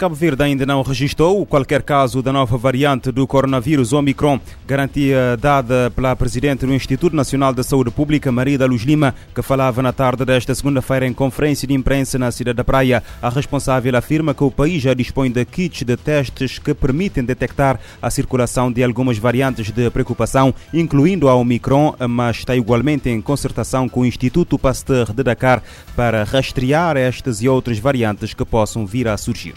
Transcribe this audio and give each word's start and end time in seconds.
Cabo 0.00 0.14
Verde 0.14 0.42
ainda 0.42 0.64
não 0.64 0.80
registrou 0.80 1.44
qualquer 1.44 1.82
caso 1.82 2.22
da 2.22 2.32
nova 2.32 2.56
variante 2.56 3.12
do 3.12 3.26
coronavírus 3.26 3.92
Omicron, 3.92 4.40
garantia 4.66 5.36
dada 5.38 5.92
pela 5.94 6.16
Presidente 6.16 6.64
do 6.64 6.72
Instituto 6.72 7.14
Nacional 7.14 7.52
da 7.52 7.62
Saúde 7.62 7.90
Pública, 7.90 8.32
Maria 8.32 8.64
Luz 8.64 8.80
Lima, 8.80 9.14
que 9.34 9.42
falava 9.42 9.82
na 9.82 9.92
tarde 9.92 10.24
desta 10.24 10.54
segunda-feira 10.54 11.06
em 11.06 11.12
conferência 11.12 11.68
de 11.68 11.74
imprensa 11.74 12.18
na 12.18 12.32
cidade 12.32 12.56
da 12.56 12.64
Praia. 12.64 13.02
A 13.20 13.28
responsável 13.28 13.94
afirma 13.94 14.32
que 14.32 14.42
o 14.42 14.50
país 14.50 14.82
já 14.82 14.94
dispõe 14.94 15.30
de 15.30 15.44
kits 15.44 15.82
de 15.82 15.98
testes 15.98 16.58
que 16.58 16.72
permitem 16.72 17.22
detectar 17.22 17.78
a 18.00 18.08
circulação 18.08 18.72
de 18.72 18.82
algumas 18.82 19.18
variantes 19.18 19.70
de 19.70 19.90
preocupação, 19.90 20.54
incluindo 20.72 21.28
a 21.28 21.34
Omicron, 21.34 21.94
mas 22.08 22.38
está 22.38 22.56
igualmente 22.56 23.10
em 23.10 23.20
concertação 23.20 23.86
com 23.86 24.00
o 24.00 24.06
Instituto 24.06 24.58
Pasteur 24.58 25.12
de 25.12 25.22
Dakar 25.22 25.62
para 25.94 26.24
rastrear 26.24 26.96
estas 26.96 27.42
e 27.42 27.50
outras 27.50 27.78
variantes 27.78 28.32
que 28.32 28.46
possam 28.46 28.86
vir 28.86 29.06
a 29.06 29.14
surgir. 29.18 29.56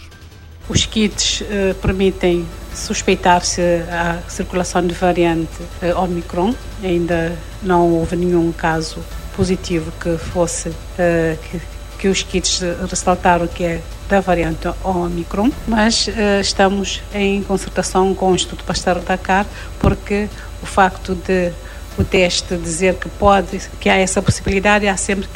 Os 0.68 0.86
kits 0.86 1.42
uh, 1.42 1.74
permitem 1.82 2.46
suspeitar-se 2.74 3.60
a 3.90 4.18
circulação 4.28 4.86
de 4.86 4.94
variante 4.94 5.62
uh, 5.82 6.00
Omicron. 6.02 6.54
Ainda 6.82 7.36
não 7.62 7.90
houve 7.90 8.16
nenhum 8.16 8.50
caso 8.50 8.98
positivo 9.36 9.92
que 10.00 10.16
fosse 10.16 10.70
uh, 10.70 11.38
que, 11.50 11.60
que, 11.98 12.08
os 12.08 12.22
kits 12.22 12.60
ressaltaram 12.88 13.46
que 13.46 13.64
é 13.64 13.80
da 14.08 14.20
variante 14.20 14.68
Omicron, 14.82 15.50
mas 15.66 16.08
estamos 16.42 17.02
em 17.14 17.42
concertação 17.42 18.14
com 18.14 18.32
o 18.32 18.34
Instituto 18.34 18.62
Pasteur 18.62 19.00
Dakar 19.00 19.46
porque 19.78 20.28
o 20.62 20.66
facto 20.66 21.14
de 21.14 21.50
o 21.96 22.04
teste 22.04 22.56
dizer 22.56 22.96
que 22.96 23.08
pode, 23.08 23.60
que 23.80 23.88
há 23.88 23.96
essa 23.96 24.20
possibilidade, 24.20 24.86
há 24.86 24.96
sempre 24.96 25.26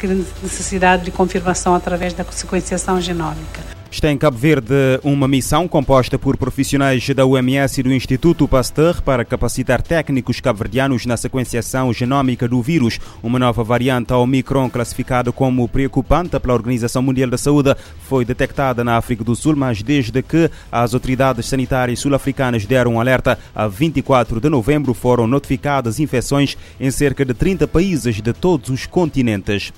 necessidade 0.43 1.05
de 1.05 1.11
confirmação 1.11 1.73
através 1.73 2.13
da 2.13 2.23
sequenciação 2.25 3.01
genómica. 3.01 3.78
Está 3.91 4.11
em 4.11 4.17
Cabo 4.19 4.37
Verde 4.37 4.99
uma 5.03 5.27
missão 5.27 5.67
composta 5.67 6.17
por 6.17 6.37
profissionais 6.37 7.09
da 7.09 7.25
UMS 7.25 7.79
e 7.79 7.83
do 7.83 7.91
Instituto 7.91 8.47
Pasteur 8.47 9.01
para 9.01 9.25
capacitar 9.25 9.81
técnicos 9.81 10.39
cabo-verdianos 10.39 11.07
na 11.07 11.17
sequenciação 11.17 11.91
genómica 11.91 12.47
do 12.47 12.61
vírus. 12.61 12.99
Uma 13.21 13.39
nova 13.39 13.63
variante 13.63 14.13
Omicron, 14.13 14.69
classificada 14.69 15.31
como 15.31 15.67
preocupante 15.67 16.39
pela 16.39 16.53
Organização 16.53 17.01
Mundial 17.01 17.31
da 17.31 17.37
Saúde, 17.37 17.75
foi 18.07 18.23
detectada 18.23 18.83
na 18.83 18.95
África 18.95 19.23
do 19.23 19.35
Sul, 19.35 19.55
mas 19.55 19.81
desde 19.81 20.21
que 20.21 20.51
as 20.71 20.93
autoridades 20.93 21.47
sanitárias 21.47 21.99
sul-africanas 21.99 22.67
deram 22.67 22.93
um 22.93 23.01
alerta, 23.01 23.39
a 23.55 23.67
24 23.67 24.39
de 24.39 24.49
novembro 24.49 24.93
foram 24.93 25.25
notificadas 25.25 25.99
infecções 25.99 26.55
em 26.79 26.91
cerca 26.91 27.25
de 27.25 27.33
30 27.33 27.67
países 27.67 28.21
de 28.21 28.33
todos 28.33 28.69
os 28.69 28.85
continentes. 28.85 29.73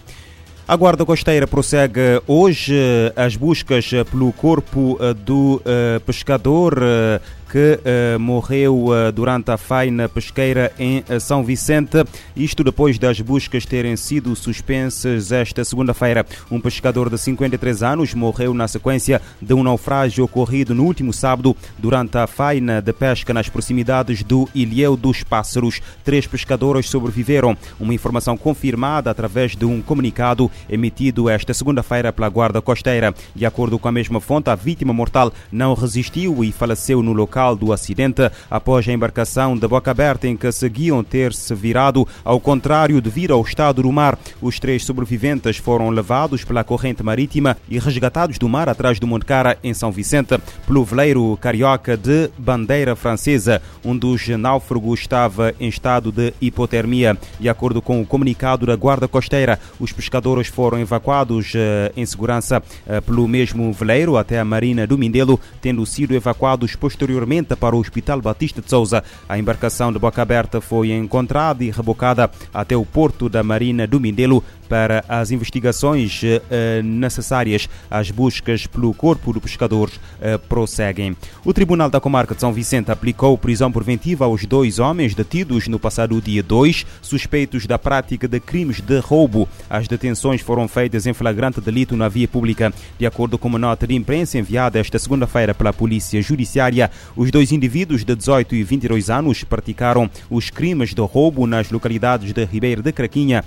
A 0.71 0.77
Guarda 0.77 1.05
Costeira 1.05 1.45
prossegue 1.45 2.21
hoje 2.25 2.73
as 3.17 3.35
buscas 3.35 3.91
pelo 4.09 4.31
corpo 4.31 4.97
eh, 5.01 5.13
do 5.13 5.61
eh, 5.65 5.99
pescador 6.05 6.79
eh, 6.81 7.19
que 7.51 7.79
uh, 8.15 8.17
morreu 8.17 8.85
uh, 8.85 9.11
durante 9.11 9.51
a 9.51 9.57
faina 9.57 10.07
pesqueira 10.07 10.71
em 10.79 10.99
uh, 10.99 11.19
São 11.19 11.43
Vicente, 11.43 11.97
isto 12.33 12.63
depois 12.63 12.97
das 12.97 13.19
buscas 13.19 13.65
terem 13.65 13.97
sido 13.97 14.33
suspensas 14.37 15.33
esta 15.33 15.65
segunda-feira. 15.65 16.25
Um 16.49 16.61
pescador 16.61 17.09
de 17.09 17.17
53 17.17 17.83
anos 17.83 18.13
morreu 18.13 18.53
na 18.53 18.69
sequência 18.69 19.21
de 19.41 19.53
um 19.53 19.63
naufrágio 19.63 20.23
ocorrido 20.23 20.73
no 20.73 20.85
último 20.85 21.11
sábado 21.11 21.53
durante 21.77 22.17
a 22.17 22.25
faina 22.25 22.81
de 22.81 22.93
pesca 22.93 23.33
nas 23.33 23.49
proximidades 23.49 24.23
do 24.23 24.47
Ilhéu 24.55 24.95
dos 24.95 25.21
Pássaros. 25.21 25.81
Três 26.05 26.25
pescadores 26.25 26.89
sobreviveram, 26.89 27.57
uma 27.77 27.93
informação 27.93 28.37
confirmada 28.37 29.11
através 29.11 29.57
de 29.57 29.65
um 29.65 29.81
comunicado 29.81 30.49
emitido 30.69 31.29
esta 31.29 31.53
segunda-feira 31.53 32.13
pela 32.13 32.29
Guarda 32.29 32.61
Costeira. 32.61 33.13
De 33.35 33.45
acordo 33.45 33.77
com 33.77 33.89
a 33.89 33.91
mesma 33.91 34.21
fonte, 34.21 34.49
a 34.49 34.55
vítima 34.55 34.93
mortal 34.93 35.33
não 35.51 35.73
resistiu 35.73 36.45
e 36.45 36.51
faleceu 36.53 37.03
no 37.03 37.11
local 37.11 37.40
local 37.41 37.55
do 37.55 37.73
acidente 37.73 38.29
após 38.49 38.87
a 38.87 38.91
embarcação 38.91 39.57
de 39.57 39.67
boca 39.67 39.89
aberta 39.89 40.27
em 40.27 40.37
que 40.37 40.51
seguiam 40.51 41.03
ter-se 41.03 41.53
virado 41.55 42.07
ao 42.23 42.39
contrário 42.39 43.01
devido 43.01 43.33
ao 43.33 43.41
estado 43.41 43.81
do 43.81 43.91
mar. 43.91 44.17
Os 44.41 44.59
três 44.59 44.85
sobreviventes 44.85 45.57
foram 45.57 45.89
levados 45.89 46.43
pela 46.43 46.63
corrente 46.63 47.01
marítima 47.01 47.57
e 47.67 47.79
resgatados 47.79 48.37
do 48.37 48.47
mar 48.47 48.69
atrás 48.69 48.99
do 48.99 49.07
Monte 49.07 49.25
Cara, 49.25 49.57
em 49.63 49.73
São 49.73 49.91
Vicente, 49.91 50.37
pelo 50.67 50.85
veleiro 50.85 51.37
carioca 51.41 51.97
de 51.97 52.29
bandeira 52.37 52.95
francesa. 52.95 53.61
Um 53.83 53.97
dos 53.97 54.27
náufragos 54.27 54.99
estava 54.99 55.53
em 55.59 55.67
estado 55.67 56.11
de 56.11 56.33
hipotermia. 56.39 57.17
De 57.39 57.49
acordo 57.49 57.81
com 57.81 58.01
o 58.01 58.05
comunicado 58.05 58.65
da 58.65 58.75
Guarda 58.75 59.07
Costeira, 59.07 59.59
os 59.79 59.91
pescadores 59.91 60.47
foram 60.47 60.79
evacuados 60.79 61.53
eh, 61.55 61.91
em 61.95 62.05
segurança 62.05 62.61
eh, 62.87 63.01
pelo 63.01 63.27
mesmo 63.27 63.71
veleiro 63.73 64.17
até 64.17 64.39
a 64.39 64.45
Marina 64.45 64.85
do 64.85 64.97
Mindelo, 64.97 65.39
tendo 65.61 65.85
sido 65.85 66.13
evacuados 66.13 66.75
posteriormente 66.75 67.30
para 67.57 67.75
o 67.75 67.79
Hospital 67.79 68.21
Batista 68.21 68.61
de 68.61 68.69
Souza. 68.69 69.03
A 69.29 69.39
embarcação 69.39 69.93
de 69.93 69.97
boca 69.97 70.21
aberta 70.21 70.59
foi 70.59 70.91
encontrada 70.91 71.63
e 71.63 71.71
rebocada 71.71 72.29
até 72.53 72.75
o 72.75 72.85
porto 72.85 73.29
da 73.29 73.41
Marina 73.41 73.87
do 73.87 73.99
Mindelo 73.99 74.43
para 74.71 75.03
as 75.09 75.31
investigações 75.31 76.21
eh, 76.23 76.81
necessárias. 76.81 77.67
As 77.89 78.09
buscas 78.09 78.65
pelo 78.65 78.93
corpo 78.93 79.33
do 79.33 79.41
pescador 79.41 79.91
eh, 80.21 80.37
prosseguem. 80.37 81.13
O 81.43 81.51
Tribunal 81.51 81.89
da 81.89 81.99
Comarca 81.99 82.33
de 82.33 82.39
São 82.39 82.53
Vicente 82.53 82.89
aplicou 82.89 83.37
prisão 83.37 83.69
preventiva 83.69 84.23
aos 84.23 84.45
dois 84.45 84.79
homens 84.79 85.13
detidos 85.13 85.67
no 85.67 85.77
passado 85.77 86.21
dia 86.21 86.41
2, 86.41 86.85
suspeitos 87.01 87.65
da 87.65 87.77
prática 87.77 88.29
de 88.29 88.39
crimes 88.39 88.79
de 88.79 88.97
roubo. 88.99 89.45
As 89.69 89.89
detenções 89.89 90.39
foram 90.39 90.69
feitas 90.69 91.05
em 91.05 91.11
flagrante 91.11 91.59
delito 91.59 91.97
na 91.97 92.07
via 92.07 92.29
pública. 92.29 92.73
De 92.97 93.05
acordo 93.05 93.37
com 93.37 93.49
uma 93.49 93.59
nota 93.59 93.85
de 93.85 93.93
imprensa 93.93 94.37
enviada 94.37 94.79
esta 94.79 94.97
segunda-feira 94.97 95.53
pela 95.53 95.73
Polícia 95.73 96.21
Judiciária, 96.21 96.89
os 97.13 97.29
dois 97.29 97.51
indivíduos 97.51 98.05
de 98.05 98.15
18 98.15 98.55
e 98.55 98.63
22 98.63 99.09
anos 99.09 99.43
praticaram 99.43 100.09
os 100.29 100.49
crimes 100.49 100.93
de 100.93 101.01
roubo 101.01 101.45
nas 101.45 101.69
localidades 101.69 102.31
de 102.31 102.45
Ribeiro 102.45 102.81
de 102.81 102.93
Craquinha 102.93 103.43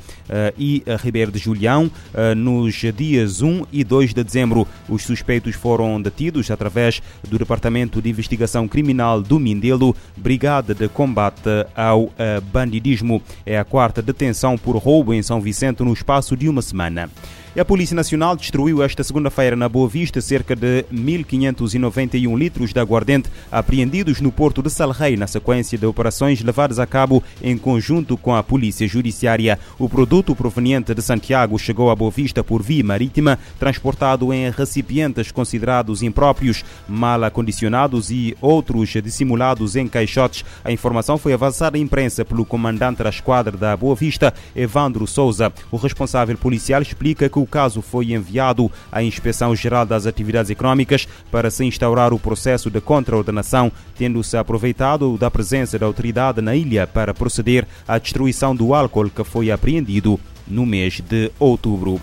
e 0.58 0.84
Ribeiro 1.02 1.13
Ribeiro 1.14 1.30
de 1.30 1.38
Julião 1.38 1.88
eh, 2.12 2.34
nos 2.34 2.75
dias 2.75 3.41
1 3.41 3.66
e 3.72 3.84
2 3.84 4.12
de 4.12 4.25
dezembro. 4.25 4.66
Os 4.88 5.04
suspeitos 5.04 5.54
foram 5.54 6.02
detidos 6.02 6.50
através 6.50 7.00
do 7.28 7.38
Departamento 7.38 8.02
de 8.02 8.10
Investigação 8.10 8.66
Criminal 8.66 9.22
do 9.22 9.38
Mindelo, 9.38 9.94
Brigada 10.16 10.75
de 10.75 10.88
Combate 10.88 11.66
ao 11.76 12.12
eh, 12.19 12.41
Bandidismo. 12.41 13.22
É 13.47 13.56
a 13.56 13.64
quarta 13.64 14.02
detenção 14.02 14.58
por 14.58 14.76
roubo 14.76 15.14
em 15.14 15.22
São 15.22 15.41
Vicente 15.41 15.84
no 15.84 15.92
espaço 15.92 16.36
de 16.36 16.48
uma 16.48 16.62
semana. 16.62 17.08
E 17.56 17.60
a 17.60 17.65
Polícia 17.65 17.94
Nacional 17.94 18.34
destruiu 18.34 18.82
esta 18.82 19.04
segunda-feira 19.04 19.54
na 19.54 19.69
Boa 19.69 19.88
Vista 19.88 20.20
cerca 20.20 20.56
de 20.56 20.84
1.591 20.92 22.37
litros 22.37 22.72
de 22.72 22.81
aguardente 22.81 23.31
apreendidos 23.50 24.20
no 24.20 24.32
porto 24.32 24.60
de 24.60 24.69
Salrei 24.69 25.16
na 25.16 25.28
sequência 25.28 25.78
de 25.78 25.87
operações 25.87 26.43
levadas 26.43 26.81
a 26.81 26.87
cabo 26.87 27.22
em 27.41 27.56
conjunto 27.56 28.16
com 28.16 28.34
a 28.34 28.43
Polícia 28.43 28.88
Judiciária. 28.88 29.56
O 29.78 29.88
produto 29.88 30.34
proveniente 30.34 30.93
de 30.93 31.00
Santiago 31.00 31.56
chegou 31.56 31.93
a 31.93 31.94
Boa 31.94 32.10
Vista 32.10 32.43
por 32.43 32.60
via 32.60 32.82
marítima, 32.82 33.38
transportado 33.56 34.32
em 34.32 34.50
recipientes 34.50 35.31
considerados 35.31 36.03
impróprios, 36.03 36.64
mal 36.88 37.22
acondicionados 37.22 38.10
e 38.10 38.37
outros 38.41 38.88
dissimulados 38.88 39.76
em 39.76 39.87
caixotes. 39.87 40.44
A 40.64 40.72
informação 40.72 41.16
foi 41.16 41.32
avançada 41.32 41.76
à 41.76 41.81
imprensa 41.81 42.25
pelo 42.25 42.44
comandante 42.44 43.04
da 43.04 43.10
esquadra 43.10 43.56
da 43.56 43.76
Boa 43.76 43.94
Vista, 43.94 44.34
Evandro 44.56 45.06
Souza. 45.06 45.53
O 45.70 45.76
responsável 45.76 46.37
policial 46.37 46.82
explica 46.82 47.28
que 47.28 47.44
o 47.44 47.44
caso 47.47 47.82
foi 47.82 48.12
enviado 48.12 48.70
à 48.91 49.02
Inspeção 49.02 49.55
Geral 49.55 49.85
das 49.85 50.06
Atividades 50.06 50.50
Económicas 50.50 51.06
para 51.31 51.50
se 51.50 51.64
instaurar 51.64 52.12
o 52.12 52.19
processo 52.19 52.70
de 52.70 52.81
contraordenação, 52.81 53.70
tendo-se 53.96 54.37
aproveitado 54.37 55.17
da 55.19 55.31
presença 55.31 55.79
da 55.79 55.87
autoridade 55.87 56.41
na 56.41 56.55
ilha 56.55 56.87
para 56.87 57.14
proceder 57.14 57.67
à 57.87 57.99
destruição 57.99 58.55
do 58.55 58.75
álcool 58.75 59.11
que 59.11 59.25
foi 59.25 59.50
apreendido 59.50 60.19
no 60.46 60.67
mês 60.67 61.00
de 61.00 61.31
outubro. 61.38 62.00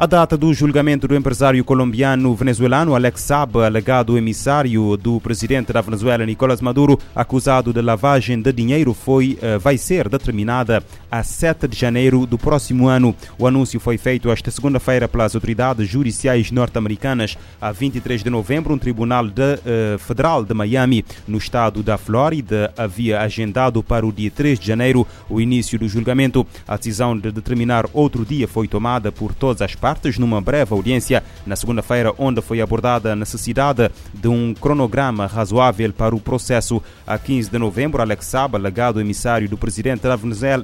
A 0.00 0.06
data 0.06 0.36
do 0.36 0.54
julgamento 0.54 1.08
do 1.08 1.16
empresário 1.16 1.64
colombiano 1.64 2.32
venezuelano 2.32 2.94
Alex 2.94 3.20
Saab, 3.20 3.58
alegado 3.58 4.16
emissário 4.16 4.96
do 4.96 5.18
presidente 5.20 5.72
da 5.72 5.80
Venezuela 5.80 6.24
Nicolás 6.24 6.60
Maduro, 6.60 7.00
acusado 7.16 7.72
de 7.72 7.82
lavagem 7.82 8.40
de 8.40 8.52
dinheiro, 8.52 8.94
foi, 8.94 9.36
eh, 9.42 9.58
vai 9.58 9.76
ser 9.76 10.08
determinada 10.08 10.84
a 11.10 11.24
7 11.24 11.66
de 11.66 11.76
janeiro 11.76 12.26
do 12.26 12.38
próximo 12.38 12.86
ano. 12.86 13.12
O 13.36 13.44
anúncio 13.44 13.80
foi 13.80 13.98
feito 13.98 14.30
esta 14.30 14.52
segunda-feira 14.52 15.08
pelas 15.08 15.34
autoridades 15.34 15.88
judiciais 15.88 16.52
norte-americanas. 16.52 17.36
A 17.60 17.72
23 17.72 18.22
de 18.22 18.30
novembro, 18.30 18.72
um 18.72 18.78
tribunal 18.78 19.26
de, 19.26 19.42
uh, 19.42 19.98
federal 19.98 20.44
de 20.44 20.54
Miami, 20.54 21.04
no 21.26 21.38
estado 21.38 21.82
da 21.82 21.98
Flórida, 21.98 22.72
havia 22.78 23.20
agendado 23.20 23.82
para 23.82 24.06
o 24.06 24.12
dia 24.12 24.30
3 24.30 24.60
de 24.60 24.66
janeiro 24.68 25.04
o 25.28 25.40
início 25.40 25.76
do 25.76 25.88
julgamento. 25.88 26.46
A 26.68 26.76
decisão 26.76 27.18
de 27.18 27.32
determinar 27.32 27.84
outro 27.92 28.24
dia 28.24 28.46
foi 28.46 28.68
tomada 28.68 29.10
por 29.10 29.34
todas 29.34 29.60
as 29.60 29.74
partes 29.74 29.87
partes 29.88 30.18
numa 30.18 30.38
breve 30.38 30.74
audiência 30.74 31.24
na 31.46 31.56
segunda-feira, 31.56 32.12
onde 32.18 32.42
foi 32.42 32.60
abordada 32.60 33.14
a 33.14 33.16
necessidade 33.16 33.90
de 34.12 34.28
um 34.28 34.52
cronograma 34.52 35.26
razoável 35.26 35.90
para 35.94 36.14
o 36.14 36.20
processo. 36.20 36.82
A 37.06 37.16
15 37.18 37.50
de 37.50 37.56
novembro, 37.56 38.02
Alex 38.02 38.26
Saba, 38.26 38.58
legado 38.58 39.00
emissário 39.00 39.48
do 39.48 39.56
presidente 39.56 40.02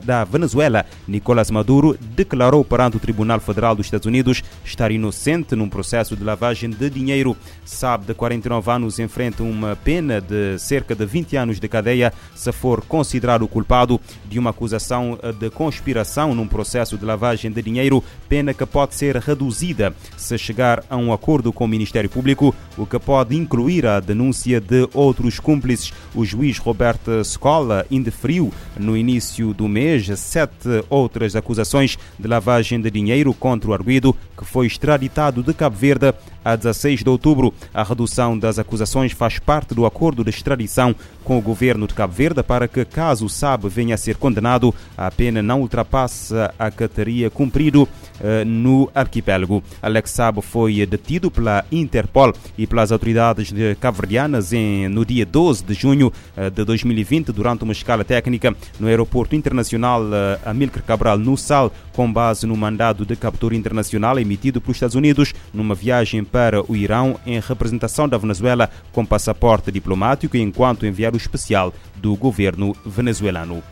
da 0.04 0.24
Venezuela, 0.24 0.84
Nicolás 1.08 1.50
Maduro, 1.50 1.96
declarou 1.98 2.62
perante 2.62 2.98
o 2.98 3.00
Tribunal 3.00 3.40
Federal 3.40 3.74
dos 3.74 3.86
Estados 3.86 4.04
Unidos 4.04 4.42
estar 4.62 4.90
inocente 4.90 5.56
num 5.56 5.70
processo 5.70 6.14
de 6.14 6.22
lavagem 6.22 6.68
de 6.68 6.90
dinheiro. 6.90 7.34
Sabe, 7.64 8.04
de 8.04 8.12
49 8.12 8.70
anos, 8.70 8.98
enfrenta 8.98 9.42
uma 9.42 9.74
pena 9.74 10.20
de 10.20 10.58
cerca 10.58 10.94
de 10.94 11.06
20 11.06 11.34
anos 11.36 11.58
de 11.58 11.66
cadeia 11.66 12.12
se 12.34 12.52
for 12.52 12.82
considerado 12.82 13.48
culpado 13.48 13.98
de 14.26 14.38
uma 14.38 14.50
acusação 14.50 15.18
de 15.38 15.48
conspiração 15.48 16.34
num 16.34 16.46
processo 16.46 16.98
de 16.98 17.06
lavagem 17.06 17.50
de 17.50 17.62
dinheiro, 17.62 18.04
pena 18.28 18.52
que 18.52 18.66
pode 18.66 18.94
ser 18.94 19.13
reduzida 19.18 19.94
se 20.16 20.36
chegar 20.38 20.84
a 20.88 20.96
um 20.96 21.12
acordo 21.12 21.52
com 21.52 21.64
o 21.64 21.68
Ministério 21.68 22.10
Público, 22.10 22.54
o 22.76 22.86
que 22.86 22.98
pode 22.98 23.36
incluir 23.36 23.86
a 23.86 24.00
denúncia 24.00 24.60
de 24.60 24.88
outros 24.92 25.38
cúmplices. 25.38 25.92
O 26.14 26.24
juiz 26.24 26.58
Roberto 26.58 27.24
Scola 27.24 27.86
indeferiu 27.90 28.52
no 28.78 28.96
início 28.96 29.52
do 29.52 29.68
mês 29.68 30.06
sete 30.18 30.84
outras 30.88 31.36
acusações 31.36 31.98
de 32.18 32.28
lavagem 32.28 32.80
de 32.80 32.90
dinheiro 32.90 33.32
contra 33.34 33.70
o 33.70 33.74
arguido, 33.74 34.16
que 34.36 34.44
foi 34.44 34.66
extraditado 34.66 35.42
de 35.42 35.54
Cabo 35.54 35.76
Verde 35.76 36.12
a 36.44 36.56
16 36.56 37.02
de 37.02 37.08
outubro. 37.08 37.54
A 37.72 37.82
redução 37.82 38.38
das 38.38 38.58
acusações 38.58 39.12
faz 39.12 39.38
parte 39.38 39.74
do 39.74 39.86
acordo 39.86 40.22
de 40.22 40.30
extradição 40.30 40.94
com 41.24 41.38
o 41.38 41.42
governo 41.42 41.86
de 41.86 41.94
Cabo 41.94 42.12
Verde 42.12 42.42
para 42.42 42.68
que, 42.68 42.84
caso 42.84 43.24
o 43.24 43.28
SAB 43.28 43.66
venha 43.68 43.94
a 43.94 43.98
ser 43.98 44.16
condenado, 44.16 44.74
a 44.96 45.10
pena 45.10 45.42
não 45.42 45.62
ultrapasse 45.62 46.34
a 46.58 46.70
que 46.70 46.86
teria 46.86 47.30
cumprido 47.30 47.88
eh, 48.20 48.44
no 48.44 48.90
arquipélago. 48.94 49.62
Alex 49.80 50.10
Sabo 50.10 50.42
foi 50.42 50.84
detido 50.84 51.30
pela 51.30 51.64
Interpol 51.72 52.32
e 52.58 52.66
pelas 52.66 52.92
autoridades 52.92 53.52
cabo-verdianas 53.80 54.52
no 54.90 55.04
dia 55.04 55.24
12 55.24 55.64
de 55.64 55.74
junho 55.74 56.12
eh, 56.36 56.50
de 56.50 56.64
2020 56.64 57.32
durante 57.32 57.64
uma 57.64 57.72
escala 57.72 58.04
técnica 58.04 58.54
no 58.78 58.86
aeroporto 58.86 59.34
internacional 59.34 60.02
eh, 60.12 60.38
Amílcar 60.44 60.82
Cabral 60.82 61.18
no 61.18 61.36
Sal, 61.36 61.72
com 61.94 62.12
base 62.12 62.46
no 62.46 62.56
mandado 62.56 63.06
de 63.06 63.16
captura 63.16 63.54
internacional 63.54 64.18
emitido 64.18 64.60
pelos 64.60 64.76
Estados 64.76 64.96
Unidos 64.96 65.32
numa 65.52 65.74
viagem 65.74 66.22
para 66.24 66.62
o 66.70 66.76
Irão 66.76 67.18
em 67.24 67.40
representação 67.40 68.08
da 68.08 68.18
Venezuela 68.18 68.68
com 68.92 69.06
passaporte 69.06 69.72
diplomático 69.72 70.36
enquanto 70.36 70.86
enviado 70.86 71.16
especial 71.16 71.72
do 71.96 72.14
governo 72.16 72.76
venezuelano. 72.84 73.62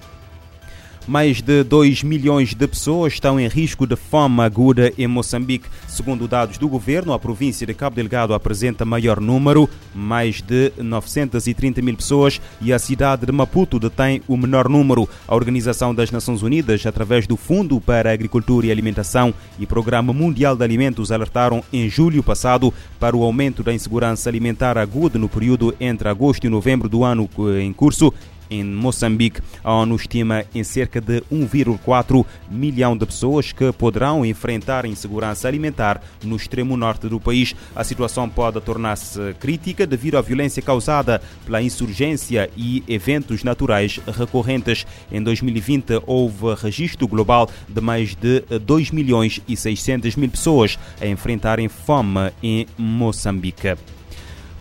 Mais 1.07 1.43
de 1.43 1.65
2 1.65 2.05
milhões 2.05 2.55
de 2.55 2.69
pessoas 2.69 3.15
estão 3.15 3.39
em 3.39 3.49
risco 3.49 3.89
de 3.89 3.97
fome 3.97 4.41
aguda 4.41 4.93
em 4.97 5.09
Moçambique. 5.09 5.69
Segundo 5.89 6.29
dados 6.29 6.59
do 6.59 6.69
governo, 6.69 7.13
a 7.13 7.19
província 7.19 7.67
de 7.67 7.75
Cabo 7.75 7.97
Delgado 7.97 8.33
apresenta 8.33 8.85
maior 8.85 9.21
número, 9.21 9.69
mais 9.93 10.41
de 10.41 10.73
930 10.79 11.83
mil 11.83 11.97
pessoas, 11.97 12.41
e 12.61 12.73
a 12.73 12.79
cidade 12.79 13.27
de 13.27 13.33
Maputo 13.33 13.81
detém 13.81 14.23
o 14.29 14.37
menor 14.37 14.69
número. 14.69 15.09
A 15.27 15.35
Organização 15.35 15.93
das 15.93 16.13
Nações 16.13 16.41
Unidas, 16.41 16.87
através 16.87 17.27
do 17.27 17.37
Fundo 17.37 17.81
para 17.81 18.11
a 18.11 18.13
Agricultura 18.13 18.67
e 18.67 18.71
Alimentação 18.71 19.35
e 19.59 19.67
Programa 19.67 20.13
Mundial 20.13 20.55
de 20.55 20.63
Alimentos, 20.63 21.11
alertaram 21.11 21.65
em 21.73 21.89
julho 21.89 22.23
passado 22.23 22.73
para 23.01 23.17
o 23.17 23.25
aumento 23.25 23.65
da 23.65 23.75
insegurança 23.75 24.31
alimentar 24.31 24.79
aguda 24.79 25.19
no 25.19 25.29
período 25.29 25.75
entre 25.81 26.09
agosto 26.09 26.47
e 26.47 26.49
novembro 26.49 26.89
do 26.89 27.03
ano 27.03 27.29
em 27.61 27.73
curso 27.73 28.15
em 28.51 28.65
Moçambique. 28.65 29.41
A 29.63 29.73
ONU 29.73 29.97
estima 29.97 30.45
em 30.55 30.63
cerca 30.65 31.01
de 31.01 31.21
1,4 31.33 32.25
milhão 32.51 32.97
de 32.97 33.07
pessoas 33.07 33.53
que 33.53 33.73
poderão 33.73 34.25
enfrentar 34.25 34.85
insegurança 34.85 35.49
alimentar 35.49 36.03
no 36.23 36.37
extremo 36.37 36.77
norte 36.77 37.09
do 37.09 37.21
país. 37.21 37.55
A 37.75 37.85
situação 37.85 38.29
pode 38.29 38.61
tornar-se 38.61 39.35
crítica 39.41 39.87
devido 39.87 40.17
à 40.17 40.21
violência 40.21 40.63
causada 40.63 41.21
pela 41.45 41.63
insurgência 41.63 42.51
e 42.57 42.83
eventos 42.89 43.45
naturais 43.45 44.01
recorrentes. 44.07 44.87
Em 45.11 45.23
2020 45.23 46.03
houve 46.07 46.55
registro 46.55 47.07
global 47.07 47.49
de 47.69 47.81
mais 47.81 48.15
de 48.15 48.41
2 48.59 48.91
milhões 48.91 49.41
e 49.49 49.57
600 49.57 50.17
mil 50.17 50.31
pessoas 50.31 50.79
a 51.01 51.07
enfrentarem 51.07 51.69
fome 51.69 52.33
em 52.43 52.67
Moçambique. 52.77 53.77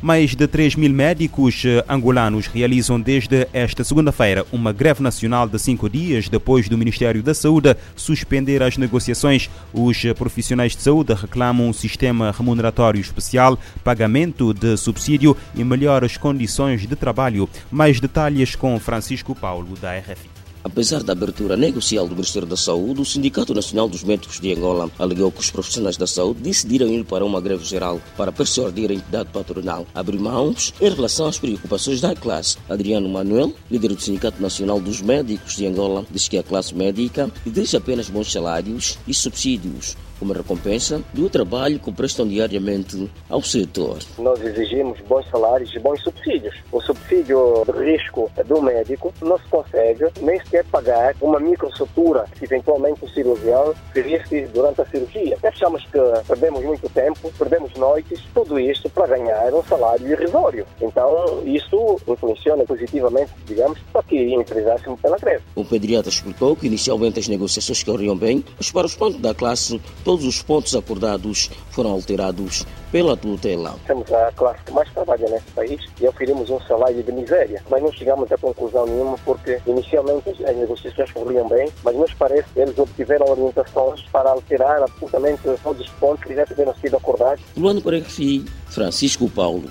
Mais 0.01 0.35
de 0.35 0.47
3 0.47 0.75
mil 0.75 0.91
médicos 0.91 1.63
eh, 1.63 1.85
angolanos 1.87 2.47
realizam 2.47 2.99
desde 2.99 3.47
esta 3.53 3.83
segunda-feira 3.83 4.43
uma 4.51 4.73
greve 4.73 5.03
nacional 5.03 5.47
de 5.47 5.59
cinco 5.59 5.87
dias 5.87 6.27
depois 6.27 6.67
do 6.67 6.77
Ministério 6.77 7.21
da 7.21 7.35
Saúde 7.35 7.77
suspender 7.95 8.63
as 8.63 8.77
negociações. 8.77 9.47
Os 9.71 10.01
profissionais 10.17 10.75
de 10.75 10.81
saúde 10.81 11.13
reclamam 11.13 11.69
um 11.69 11.73
sistema 11.73 12.31
remuneratório 12.31 12.99
especial, 12.99 13.59
pagamento 13.83 14.55
de 14.55 14.75
subsídio 14.75 15.37
e 15.53 15.63
melhores 15.63 16.17
condições 16.17 16.87
de 16.87 16.95
trabalho. 16.95 17.47
Mais 17.69 17.99
detalhes 17.99 18.55
com 18.55 18.79
Francisco 18.79 19.35
Paulo, 19.35 19.75
da 19.79 19.95
RFI. 19.99 20.30
Apesar 20.63 21.01
da 21.01 21.13
abertura 21.13 21.57
negocial 21.57 22.07
do 22.07 22.15
Ministério 22.15 22.47
da 22.47 22.55
Saúde, 22.55 23.01
o 23.01 23.05
Sindicato 23.05 23.53
Nacional 23.53 23.89
dos 23.89 24.03
Médicos 24.03 24.39
de 24.39 24.53
Angola 24.53 24.91
alegou 24.99 25.31
que 25.31 25.39
os 25.39 25.49
profissionais 25.49 25.97
da 25.97 26.05
saúde 26.05 26.41
decidiram 26.41 26.87
ir 26.87 27.03
para 27.03 27.25
uma 27.25 27.41
greve 27.41 27.65
geral 27.65 27.99
para 28.15 28.31
persuadir 28.31 28.91
a 28.91 28.93
entidade 28.93 29.29
patronal 29.33 29.87
a 29.93 29.99
abrir 29.99 30.19
mãos 30.19 30.71
em 30.79 30.89
relação 30.89 31.25
às 31.25 31.39
preocupações 31.39 31.99
da 31.99 32.15
classe. 32.15 32.57
Adriano 32.69 33.09
Manuel, 33.09 33.53
líder 33.71 33.95
do 33.95 34.01
Sindicato 34.01 34.39
Nacional 34.39 34.79
dos 34.79 35.01
Médicos 35.01 35.55
de 35.55 35.65
Angola, 35.65 36.05
diz 36.11 36.27
que 36.27 36.37
a 36.37 36.43
classe 36.43 36.75
médica 36.75 37.31
exige 37.45 37.77
apenas 37.77 38.07
bons 38.07 38.31
salários 38.31 38.99
e 39.07 39.13
subsídios 39.15 39.97
como 40.21 40.33
recompensa 40.33 41.01
do 41.13 41.27
trabalho 41.31 41.79
que 41.79 41.91
prestam 41.91 42.27
diariamente 42.27 43.09
ao 43.27 43.41
setor. 43.41 43.97
Nós 44.19 44.39
exigimos 44.39 44.99
bons 45.09 45.27
salários 45.31 45.73
e 45.73 45.79
bons 45.79 45.99
subsídios. 46.03 46.55
O 46.71 46.79
subsídio 46.79 47.65
de 47.65 47.91
risco 47.91 48.31
do 48.45 48.61
médico 48.61 49.11
não 49.19 49.39
se 49.39 49.47
consegue 49.47 50.05
nem 50.21 50.37
sequer 50.41 50.63
pagar 50.65 51.15
uma 51.19 51.39
microsutura 51.39 52.25
que 52.37 52.45
eventualmente 52.45 53.03
o 53.03 53.09
cirurgião 53.09 53.73
fizesse 53.91 54.45
durante 54.53 54.81
a 54.81 54.85
cirurgia. 54.85 55.35
Achamos 55.43 55.83
que 55.85 55.97
perdemos 56.27 56.63
muito 56.63 56.87
tempo, 56.89 57.33
perdemos 57.39 57.73
noites, 57.73 58.21
tudo 58.31 58.59
isto 58.59 58.91
para 58.91 59.17
ganhar 59.17 59.51
um 59.55 59.63
salário 59.63 60.07
irrisório. 60.07 60.67
Então 60.79 61.41
isso 61.45 61.99
influenciona 62.07 62.63
positivamente, 62.63 63.31
digamos, 63.47 63.79
para 63.91 64.03
que 64.03 64.35
empresássemos 64.35 64.99
pela 65.01 65.17
greve. 65.17 65.43
O 65.55 65.65
pediatra 65.65 66.11
explicou 66.11 66.55
que 66.55 66.67
inicialmente 66.67 67.19
as 67.19 67.27
negociações 67.27 67.83
corriam 67.83 68.15
bem, 68.15 68.45
mas 68.55 68.71
para 68.71 68.85
os 68.85 68.95
pontos 68.95 69.19
da 69.19 69.33
classe 69.33 69.81
todos 70.11 70.25
os 70.25 70.41
pontos 70.43 70.75
acordados 70.75 71.49
foram 71.69 71.91
alterados 71.91 72.65
pela 72.91 73.15
tutela. 73.15 73.75
Somos 73.87 74.11
a 74.11 74.29
classe 74.33 74.61
que 74.65 74.73
mais 74.73 74.91
trabalha 74.91 75.29
nesse 75.29 75.49
país 75.51 75.81
e 76.01 76.05
oferimos 76.05 76.49
um 76.49 76.59
salário 76.63 77.01
de 77.01 77.09
miséria, 77.13 77.63
mas 77.69 77.81
não 77.81 77.93
chegamos 77.93 78.29
a 78.29 78.37
conclusão 78.37 78.85
nenhuma 78.85 79.17
porque 79.23 79.61
inicialmente 79.65 80.31
as 80.43 80.57
negociações 80.57 81.09
corriam 81.13 81.47
bem, 81.47 81.71
mas 81.81 81.95
nos 81.95 82.13
parece 82.15 82.45
que 82.53 82.59
eles 82.59 82.77
obtiveram 82.77 83.25
orientações 83.29 84.01
para 84.11 84.31
alterar 84.31 84.83
absolutamente 84.83 85.43
todos 85.63 85.87
os 85.87 85.89
pontos 85.93 86.25
que 86.25 86.35
já 86.35 86.45
tiveram 86.45 86.75
sido 86.75 86.97
acordados. 86.97 87.41
Luano 87.55 87.81
Parefi, 87.81 88.43
Francisco 88.67 89.29
Paulo. 89.29 89.69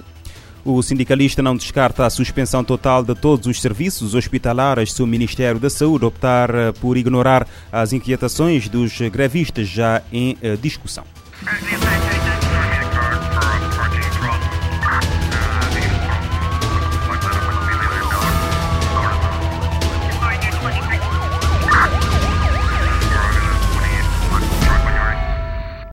O 0.64 0.82
sindicalista 0.82 1.42
não 1.42 1.56
descarta 1.56 2.04
a 2.04 2.10
suspensão 2.10 2.62
total 2.62 3.02
de 3.02 3.14
todos 3.14 3.46
os 3.46 3.60
serviços 3.60 4.14
hospitalares 4.14 4.92
se 4.92 5.02
o 5.02 5.06
Ministério 5.06 5.58
da 5.58 5.70
Saúde 5.70 6.04
optar 6.04 6.54
eh, 6.54 6.72
por 6.72 6.96
ignorar 6.96 7.46
as 7.72 7.92
inquietações 7.92 8.68
dos 8.68 8.98
grevistas 9.10 9.68
já 9.68 10.02
em 10.12 10.36
eh, 10.42 10.56
discussão. 10.56 11.04